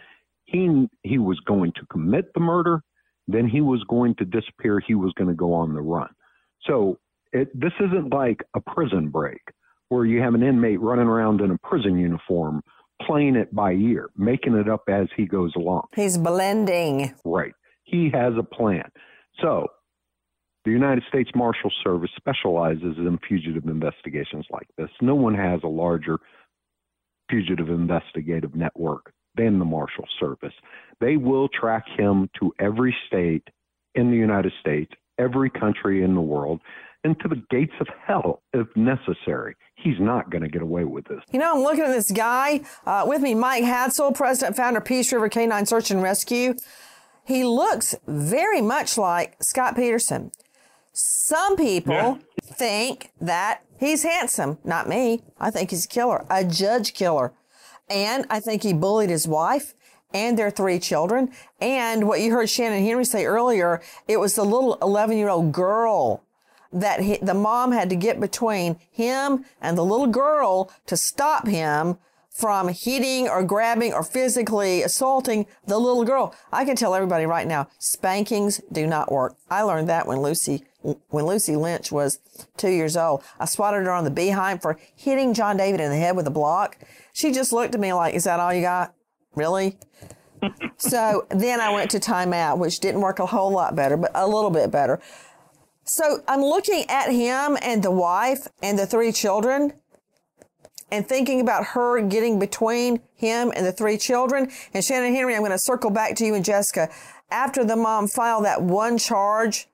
[0.46, 2.82] He he was going to commit the murder,
[3.28, 4.80] then he was going to disappear.
[4.80, 6.10] He was going to go on the run.
[6.68, 7.00] So
[7.32, 9.42] it, this isn't like a prison break
[9.90, 12.62] where you have an inmate running around in a prison uniform
[13.02, 15.88] playing it by ear, making it up as he goes along.
[15.96, 17.14] He's blending.
[17.26, 17.54] Right.
[17.84, 18.90] He has a plan.
[19.42, 19.68] So
[20.66, 24.90] the United States Marshal Service specializes in fugitive investigations like this.
[25.02, 26.20] No one has a larger
[27.30, 30.54] fugitive investigative network than the Marshal Service.
[31.02, 33.48] They will track him to every state
[33.96, 36.62] in the United States, every country in the world,
[37.04, 39.56] and to the gates of hell if necessary.
[39.84, 41.20] He's not going to get away with this.
[41.34, 45.12] You know, I'm looking at this guy uh, with me, Mike Hadsell, president, founder, Peace
[45.12, 46.56] River Canine Search and Rescue.
[47.26, 50.32] He looks very much like Scott Peterson.
[50.94, 52.18] Some people yeah.
[52.42, 54.58] think that he's handsome.
[54.64, 55.24] Not me.
[55.38, 57.34] I think he's a killer, a judge killer.
[57.90, 59.74] And I think he bullied his wife
[60.14, 61.32] and their three children.
[61.60, 65.52] And what you heard Shannon Henry say earlier, it was the little 11 year old
[65.52, 66.24] girl
[66.74, 71.48] that he, the mom had to get between him and the little girl to stop
[71.48, 71.98] him
[72.34, 76.34] from hitting or grabbing or physically assaulting the little girl.
[76.52, 79.36] I can tell everybody right now, spankings do not work.
[79.52, 80.64] I learned that when Lucy,
[81.10, 82.20] when Lucy Lynch was
[82.58, 83.24] two years old.
[83.40, 86.32] I swatted her on the behind for hitting John David in the head with a
[86.32, 86.80] block.
[87.14, 88.96] She just looked at me like, is that all you got?
[89.36, 89.78] Really?
[90.78, 94.28] so then I went to timeout, which didn't work a whole lot better, but a
[94.28, 95.00] little bit better.
[95.86, 99.74] So I'm looking at him and the wife and the three children
[100.92, 104.52] and thinking about her getting between him and the three children.
[104.74, 106.90] And Shannon Henry, I'm going to circle back to you and Jessica.
[107.32, 109.68] After the mom filed that one charge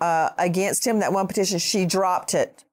[0.00, 2.64] uh, against him, that one petition, she dropped it.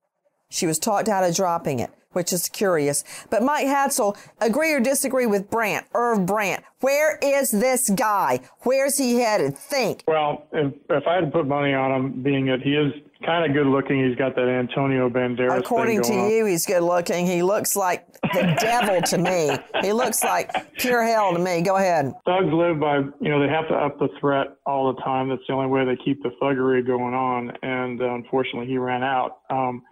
[0.49, 3.03] She was talked out of dropping it which is curious.
[3.29, 6.63] But Mike Hadsell, agree or disagree with Brandt, Irv Brandt?
[6.81, 8.39] Where is this guy?
[8.61, 9.57] Where's he headed?
[9.57, 10.03] Think.
[10.07, 12.93] Well, if, if I had to put money on him, being that he is
[13.25, 15.59] kind of good looking, he's got that Antonio Banderas.
[15.59, 16.29] According to on.
[16.29, 17.25] you, he's good looking.
[17.25, 19.57] He looks like the devil to me.
[19.81, 21.61] He looks like pure hell to me.
[21.61, 22.13] Go ahead.
[22.25, 25.27] Thugs live by, you know, they have to up the threat all the time.
[25.29, 27.51] That's the only way they keep the thuggery going on.
[27.61, 29.39] And uh, unfortunately, he ran out.
[29.49, 29.83] Um,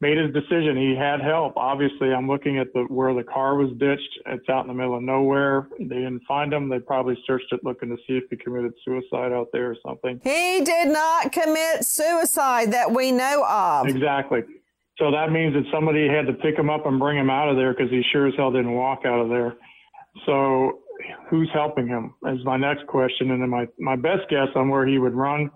[0.00, 0.76] made his decision.
[0.76, 1.54] He had help.
[1.56, 4.18] Obviously, I'm looking at the where the car was ditched.
[4.26, 5.68] It's out in the middle of nowhere.
[5.78, 6.68] They didn't find him.
[6.68, 10.20] They probably searched it looking to see if he committed suicide out there or something.
[10.22, 13.86] He did not commit suicide that we know of.
[13.86, 14.40] Exactly.
[14.98, 17.56] So that means that somebody had to pick him up and bring him out of
[17.56, 19.56] there because he sure as hell didn't walk out of there.
[20.26, 20.80] So
[21.28, 23.30] who's helping him is my next question.
[23.30, 25.50] And then my, my best guess on where he would run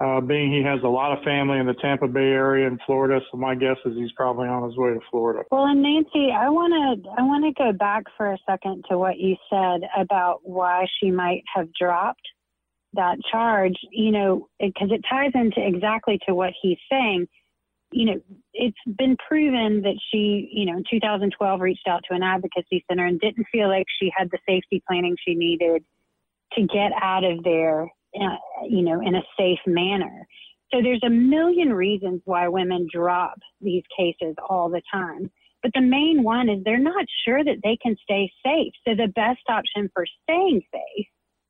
[0.00, 3.20] uh, being he has a lot of family in the Tampa Bay area in Florida,
[3.30, 5.42] so my guess is he's probably on his way to Florida.
[5.50, 8.96] Well, and Nancy, I want to I want to go back for a second to
[8.96, 12.26] what you said about why she might have dropped
[12.94, 13.76] that charge.
[13.92, 17.28] You know, because it, it ties into exactly to what he's saying.
[17.92, 18.20] You know,
[18.54, 23.04] it's been proven that she, you know, in 2012 reached out to an advocacy center
[23.04, 25.84] and didn't feel like she had the safety planning she needed
[26.54, 30.26] to get out of there uh, you know, in a safe manner.
[30.72, 35.30] So there's a million reasons why women drop these cases all the time.
[35.62, 38.72] But the main one is they're not sure that they can stay safe.
[38.86, 41.06] So the best option for staying safe,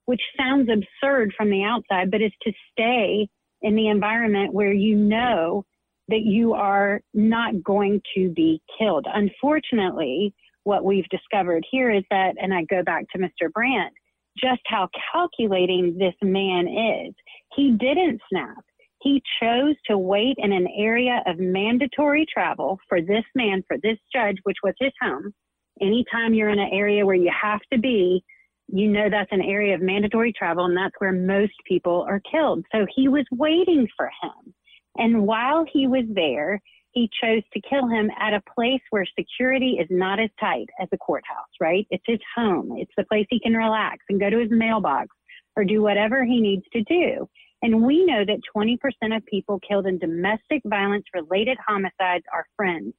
[0.07, 3.29] which sounds absurd from the outside, but is to stay
[3.63, 5.65] in the environment where you know
[6.09, 9.07] that you are not going to be killed.
[9.13, 13.53] Unfortunately, what we've discovered here is that, and I go back to Mr.
[13.53, 13.93] Brandt,
[14.39, 17.15] just how calculating this man is.
[17.55, 18.65] He didn't snap.
[19.03, 23.97] He chose to wait in an area of mandatory travel for this man, for this
[24.15, 25.33] judge, which was his home.
[25.81, 28.23] Anytime you're in an area where you have to be,
[28.69, 32.65] you know that's an area of mandatory travel, and that's where most people are killed.
[32.73, 34.55] So he was waiting for him.
[34.97, 36.61] And while he was there,
[36.93, 40.89] he chose to kill him at a place where security is not as tight as
[40.93, 41.87] a courthouse, right?
[41.91, 42.77] It's his home.
[42.77, 45.09] It's the place he can relax and go to his mailbox
[45.57, 47.29] or do whatever he needs to do.
[47.63, 52.95] And we know that 20% of people killed in domestic violence related homicides are friends,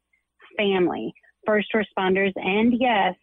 [0.57, 1.13] family,
[1.45, 3.15] first responders, and yes,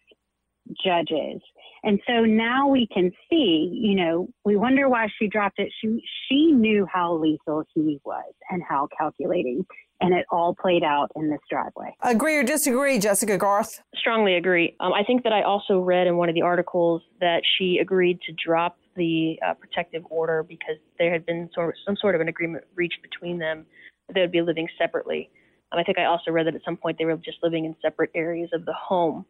[0.83, 1.41] judges.
[1.83, 5.71] And so now we can see, you know, we wonder why she dropped it.
[5.81, 9.65] She she knew how lethal he was and how calculating,
[10.01, 11.95] and it all played out in this driveway.
[12.01, 13.81] Agree or disagree, Jessica Garth?
[13.95, 14.75] Strongly agree.
[14.81, 18.19] Um, I think that I also read in one of the articles that she agreed
[18.27, 22.21] to drop the uh, protective order because there had been sort of, some sort of
[22.21, 23.65] an agreement reached between them
[24.07, 25.29] that they would be living separately.
[25.71, 27.75] Um, I think I also read that at some point they were just living in
[27.81, 29.25] separate areas of the home.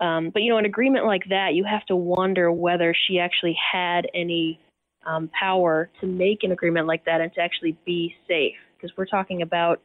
[0.00, 3.56] Um, but you know, an agreement like that, you have to wonder whether she actually
[3.72, 4.60] had any
[5.06, 8.56] um, power to make an agreement like that and to actually be safe.
[8.76, 9.80] Because we're talking about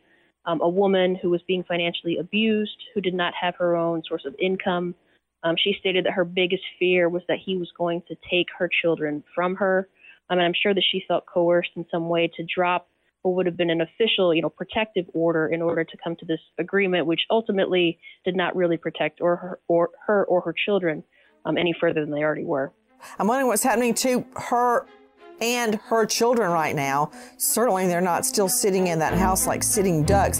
[0.45, 4.25] um, a woman who was being financially abused, who did not have her own source
[4.25, 4.95] of income.
[5.43, 8.69] Um, she stated that her biggest fear was that he was going to take her
[8.81, 9.87] children from her.
[10.29, 12.87] I mean, I'm sure that she felt coerced in some way to drop
[13.21, 16.25] what would have been an official, you know, protective order in order to come to
[16.25, 21.03] this agreement, which ultimately did not really protect or her or her or her children
[21.45, 22.71] um, any further than they already were.
[23.17, 24.85] I'm wondering what's happening to her
[25.39, 27.11] and her children right now.
[27.37, 30.39] Certainly, they're not still sitting in that house like sitting ducks.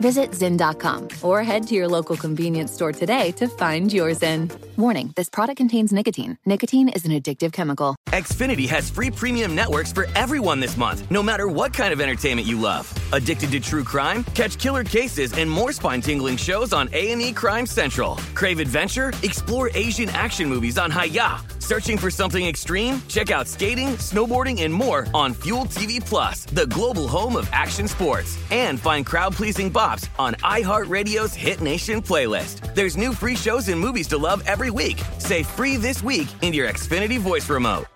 [0.00, 4.52] Visit Zyn.com or head to your local convenience store today to find your Zyn.
[4.76, 6.38] Warning this product contains nicotine.
[6.44, 7.96] Nicotine is an addictive chemical.
[8.08, 12.46] Xfinity has free premium networks for everyone this month, no matter what kind of entertainment
[12.46, 12.92] you love.
[13.12, 14.22] Addicted to true crime?
[14.34, 18.16] Catch killer cases and more spine-tingling shows on A&E Crime Central.
[18.34, 19.12] Crave adventure?
[19.22, 21.44] Explore Asian action movies on Hi-YAH.
[21.58, 23.02] Searching for something extreme?
[23.08, 27.88] Check out skating, snowboarding, and more on Fuel TV Plus, the global home of action
[27.88, 28.38] sports.
[28.52, 29.85] And find crowd-pleasing bops
[30.18, 32.74] on iHeartRadio's Hit Nation playlist.
[32.74, 35.00] There's new free shows and movies to love every week.
[35.18, 37.86] Say free this week in your Xfinity voice remote.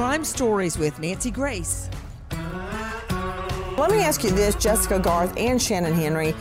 [0.00, 1.90] Crime Stories with Nancy Grace.
[3.76, 6.34] Let me ask you this, Jessica Garth and Shannon Henry.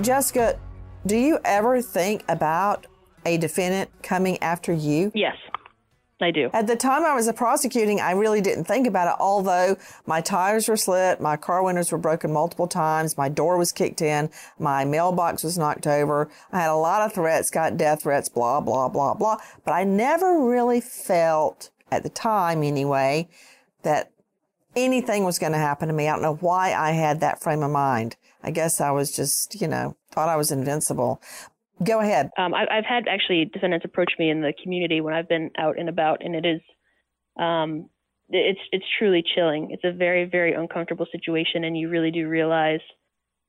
[0.00, 0.58] Jessica,
[1.06, 2.86] do you ever think about
[3.24, 5.12] a defendant coming after you?
[5.14, 5.36] Yes,
[6.22, 6.50] I do.
[6.52, 10.68] At the time I was prosecuting, I really didn't think about it, although my tires
[10.68, 14.84] were slit, my car windows were broken multiple times, my door was kicked in, my
[14.84, 16.30] mailbox was knocked over.
[16.52, 19.38] I had a lot of threats, got death threats, blah, blah, blah, blah.
[19.64, 23.28] But I never really felt, at the time anyway,
[23.82, 24.12] that
[24.76, 26.08] anything was going to happen to me.
[26.08, 28.16] I don't know why I had that frame of mind.
[28.42, 31.20] I guess I was just, you know, thought I was invincible.
[31.82, 32.30] Go ahead.
[32.36, 35.78] Um, I, I've had actually defendants approach me in the community when I've been out
[35.78, 36.60] and about, and it is,
[37.38, 37.88] um,
[38.28, 39.70] it's it's truly chilling.
[39.70, 42.80] It's a very very uncomfortable situation, and you really do realize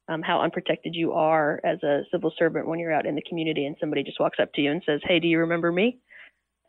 [0.08, 3.66] um, how unprotected you are as a civil servant when you're out in the community,
[3.66, 6.00] and somebody just walks up to you and says, "Hey, do you remember me?"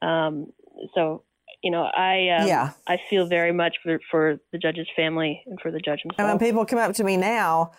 [0.02, 0.52] Um,
[0.94, 1.22] so
[1.62, 2.70] you know, I um, Yeah.
[2.86, 6.18] I feel very much for for the judge's family and for the judge himself.
[6.18, 7.70] And when people come up to me now,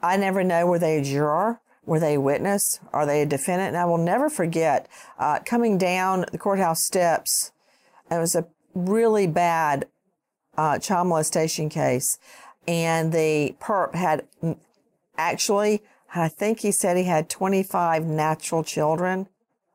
[0.00, 3.68] I never know were they a juror, were they a witness, are they a defendant?
[3.68, 7.52] And I will never forget uh, coming down the courthouse steps.
[8.10, 9.86] It was a really bad
[10.58, 12.18] uh, child molestation case,
[12.66, 14.58] and the perp had mm,
[15.16, 15.82] actually,
[16.14, 19.28] I think he said he had 25 natural children.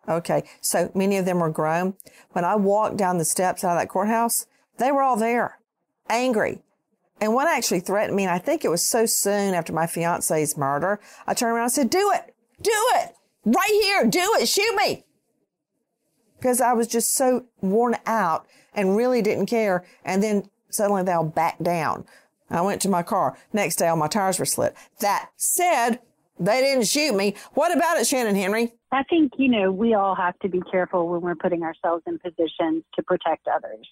[0.10, 1.96] Okay, so many of them were grown.
[2.32, 4.48] When I walked down the steps out of that courthouse,
[4.78, 5.60] they were all there,
[6.10, 6.62] angry.
[7.22, 10.58] And one actually threatened me, and I think it was so soon after my fiance's
[10.58, 11.00] murder.
[11.28, 13.14] I turned around and said, Do it, do it,
[13.46, 15.06] right here, do it, shoot me.
[16.38, 19.86] Because I was just so worn out and really didn't care.
[20.04, 22.06] And then suddenly they'll back down.
[22.50, 23.38] I went to my car.
[23.54, 24.76] Next day, all my tires were slit.
[25.00, 26.00] That said,
[26.40, 27.36] they didn't shoot me.
[27.54, 28.74] What about it, Shannon Henry?
[28.92, 32.18] I think, you know, we all have to be careful when we're putting ourselves in
[32.18, 33.88] positions to protect others.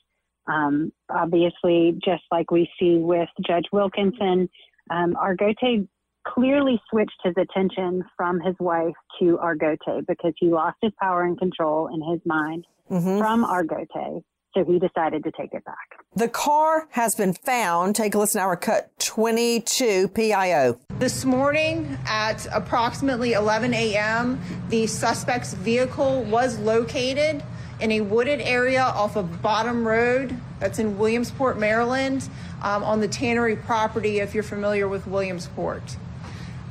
[0.48, 4.50] Um, obviously, just like we see with Judge Wilkinson,
[4.90, 5.88] um, Argote
[6.28, 11.38] clearly switched his attention from his wife to Argote because he lost his power and
[11.38, 13.20] control in his mind Mhm.
[13.20, 14.24] from Argote.
[14.56, 16.04] So he decided to take it back.
[16.16, 17.96] The car has been found.
[17.96, 20.80] Take a listen to our cut 22 PIO.
[20.98, 27.44] This morning at approximately 11 a.m., the suspect's vehicle was located
[27.80, 32.30] in a wooded area off of Bottom Road, that's in Williamsport, Maryland,
[32.62, 35.98] um, on the Tannery property, if you're familiar with Williamsport.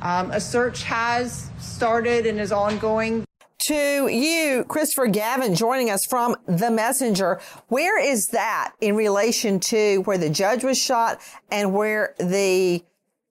[0.01, 3.25] Um, a search has started and is ongoing.
[3.63, 7.41] To you, Christopher Gavin, joining us from The Messenger.
[7.67, 11.19] Where is that in relation to where the judge was shot
[11.51, 12.83] and where the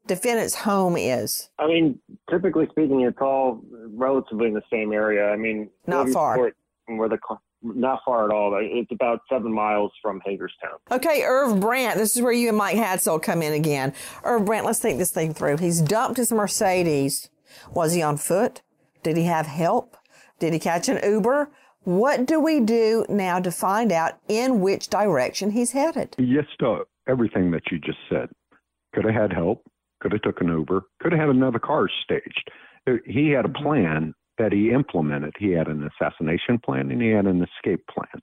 [0.07, 1.49] defendant's home is?
[1.59, 1.99] I mean,
[2.31, 5.31] typically speaking, it's all relatively in the same area.
[5.31, 6.53] I mean, Not far.
[6.87, 8.57] Where the car- not far at all.
[8.61, 10.79] It's about seven miles from Hagerstown.
[10.91, 13.93] Okay, Irv Brandt, this is where you and Mike Hadsell come in again.
[14.25, 15.57] Irv Brandt, let's think this thing through.
[15.59, 17.31] He's dumped his Mercedes.
[17.73, 18.63] Was he on foot?
[19.03, 19.97] Did he have help?
[20.39, 21.51] Did he catch an Uber?
[21.85, 26.15] What do we do now to find out in which direction he's headed?
[26.19, 28.29] Yes to everything that you just said.
[28.95, 29.65] Could have had help.
[30.01, 30.83] Could have took an Uber.
[31.01, 32.51] Could have had another car staged.
[32.87, 35.35] Uh, He had a plan that he implemented.
[35.39, 38.23] He had an assassination plan and he had an escape plan.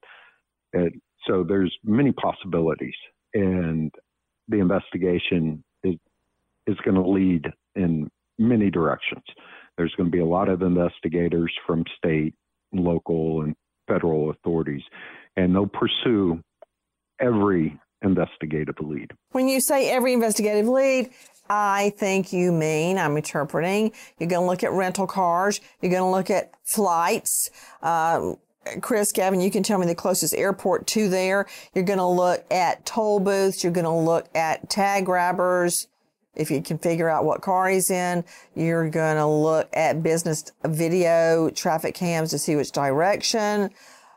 [0.73, 2.95] And so there's many possibilities,
[3.33, 3.91] and
[4.47, 5.95] the investigation is
[6.67, 7.45] is going to lead
[7.75, 8.09] in
[8.39, 9.23] many directions.
[9.77, 12.33] There's going to be a lot of investigators from state,
[12.73, 13.55] local, and
[13.87, 14.81] federal authorities,
[15.37, 16.41] and they'll pursue
[17.19, 19.11] every investigative lead.
[19.31, 21.09] When you say every investigative lead,
[21.49, 26.03] I think you mean, I'm interpreting, you're going to look at rental cars, you're going
[26.03, 27.49] to look at flights.
[27.83, 28.37] Um,
[28.81, 31.45] Chris, Gavin, you can tell me the closest airport to there.
[31.73, 33.63] You're going to look at toll booths.
[33.63, 35.87] You're going to look at tag grabbers.
[36.35, 38.25] If you can figure out what car he's in,
[38.55, 43.69] you're going to look at business video, traffic cams to see which direction.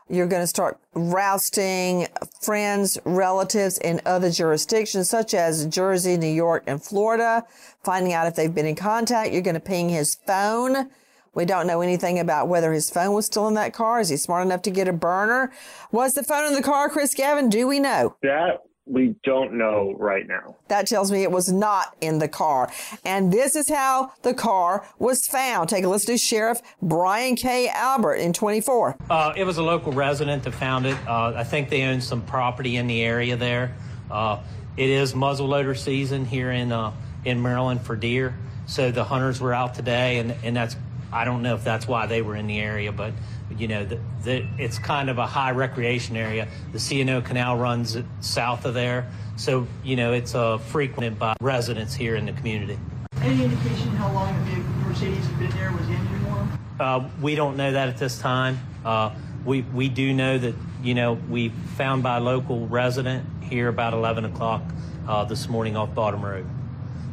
[0.09, 2.07] You're going to start rousting
[2.41, 7.45] friends, relatives in other jurisdictions, such as Jersey, New York, and Florida,
[7.83, 9.31] finding out if they've been in contact.
[9.31, 10.89] You're going to ping his phone.
[11.35, 13.99] We don't know anything about whether his phone was still in that car.
[13.99, 15.51] Is he smart enough to get a burner?
[15.91, 17.49] Was the phone in the car, Chris Gavin?
[17.49, 18.15] Do we know?
[18.23, 20.55] That we don't know right now.
[20.67, 22.71] That tells me it was not in the car.
[23.05, 25.69] And this is how the car was found.
[25.69, 27.69] Take a listen to Sheriff Brian K.
[27.69, 28.97] Albert in 24.
[29.09, 30.97] Uh, it was a local resident that found it.
[31.07, 33.75] Uh, I think they own some property in the area there.
[34.09, 34.39] Uh,
[34.75, 36.91] it is muzzleloader season here in uh,
[37.25, 38.33] in Maryland for deer,
[38.65, 40.77] so the hunters were out today, and and that's
[41.11, 43.13] I don't know if that's why they were in the area, but
[43.57, 46.47] you know the, the, it's kind of a high recreation area.
[46.71, 51.93] The C&O Canal runs south of there, so you know it's uh, frequented by residents
[51.93, 52.77] here in the community.
[53.21, 56.59] Any indication how long the vehicle Mercedes had been there was the engine warm?
[56.79, 58.59] Uh, we don't know that at this time.
[58.85, 59.13] Uh,
[59.45, 63.93] we we do know that you know we found by a local resident here about
[63.93, 64.61] 11 o'clock
[65.07, 66.45] uh, this morning off Bottom Road.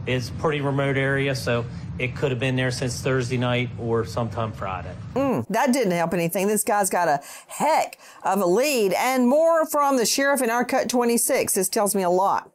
[0.06, 1.64] It's a pretty remote area, so
[1.98, 4.94] it could have been there since Thursday night or sometime Friday.
[5.14, 6.46] Mm, that didn't help anything.
[6.46, 10.64] This guy's got a heck of a lead and more from the sheriff in our
[10.64, 11.54] cut 26.
[11.54, 12.50] This tells me a lot.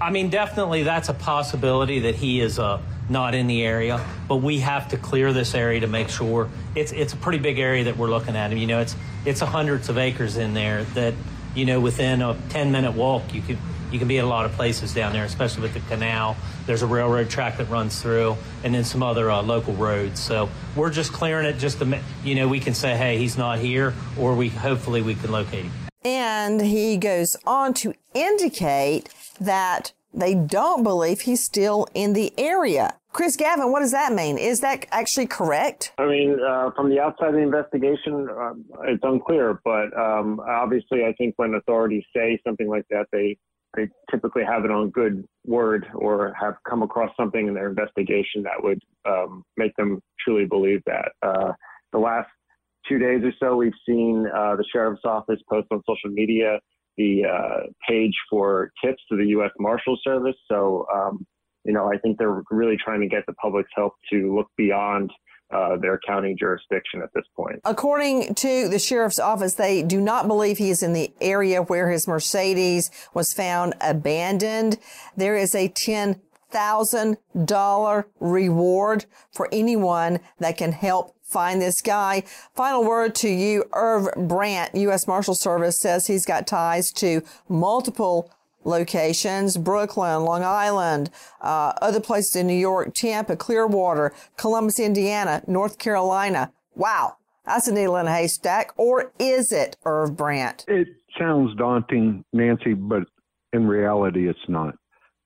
[0.00, 4.36] I mean, definitely that's a possibility that he is uh, not in the area, but
[4.36, 6.48] we have to clear this area to make sure.
[6.74, 8.56] It's it's a pretty big area that we're looking at.
[8.56, 11.14] You know, it's it's hundreds of acres in there that
[11.54, 13.58] you know within a 10 minute walk you could
[13.90, 16.36] you can be in a lot of places down there, especially with the canal.
[16.66, 20.20] There's a railroad track that runs through, and then some other uh, local roads.
[20.20, 23.38] So we're just clearing it just to ma- you know we can say hey he's
[23.38, 25.72] not here, or we hopefully we can locate him.
[26.04, 29.08] And he goes on to indicate
[29.40, 32.94] that they don't believe he's still in the area.
[33.12, 34.38] Chris Gavin, what does that mean?
[34.38, 35.92] Is that actually correct?
[35.98, 38.52] I mean, uh, from the outside of the investigation, uh,
[38.84, 39.60] it's unclear.
[39.64, 43.38] But um, obviously, I think when authorities say something like that, they
[43.76, 48.42] they typically have it on good word or have come across something in their investigation
[48.42, 51.12] that would um, make them truly believe that.
[51.22, 51.52] Uh,
[51.92, 52.28] the last
[52.88, 56.58] two days or so, we've seen uh, the sheriff's office post on social media
[56.98, 59.52] the uh, page for tips to the U.S.
[59.58, 60.34] Marshal Service.
[60.50, 61.24] So, um,
[61.64, 65.10] you know, I think they're really trying to get the public's help to look beyond
[65.50, 67.60] uh, their county jurisdiction at this point.
[67.64, 71.90] According to the sheriff's office, they do not believe he is in the area where
[71.90, 74.78] his Mercedes was found abandoned.
[75.16, 76.20] There is a 10
[76.50, 82.22] thousand dollar reward for anyone that can help find this guy.
[82.54, 85.06] Final word to you, Irv Brandt, U.S.
[85.06, 88.32] Marshal Service says he's got ties to multiple
[88.68, 91.10] locations, Brooklyn, Long Island,
[91.40, 96.52] uh, other places in New York, Tampa, Clearwater, Columbus, Indiana, North Carolina.
[96.74, 97.16] Wow.
[97.44, 98.72] That's a needle in a haystack.
[98.76, 100.66] Or is it, Irv Brandt?
[100.68, 100.88] It
[101.18, 103.04] sounds daunting, Nancy, but
[103.52, 104.74] in reality, it's not.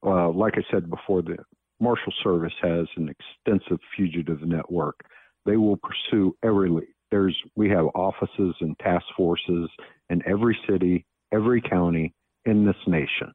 [0.04, 1.36] Uh, like I said before, the
[1.80, 5.00] Marshal Service has an extensive fugitive network.
[5.44, 6.86] They will pursue every lead.
[7.10, 9.68] There's we have offices and task forces
[10.08, 12.14] in every city, every county
[12.44, 13.32] in this nation.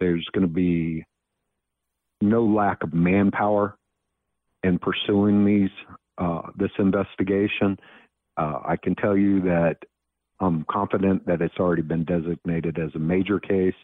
[0.00, 1.04] There's going to be
[2.20, 3.76] no lack of manpower
[4.62, 5.70] in pursuing these
[6.18, 7.76] uh, this investigation.
[8.36, 9.76] Uh, I can tell you that
[10.40, 13.74] I'm confident that it's already been designated as a major case,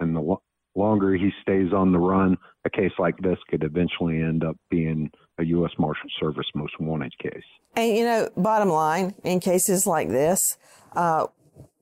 [0.00, 0.36] and the
[0.74, 5.10] longer he stays on the run, a case like this could eventually end up being
[5.38, 5.72] a U.S.
[5.78, 7.44] Marshal Service most wanted case.
[7.74, 10.58] And you know, bottom line, in cases like this,
[10.94, 11.26] uh,